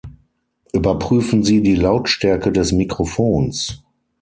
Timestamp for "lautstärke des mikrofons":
1.75-3.83